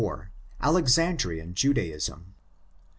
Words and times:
—Alexandrian 0.63 1.53
Judaism. 1.53 2.33